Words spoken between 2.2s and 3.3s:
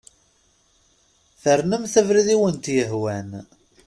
i awent-yehwan.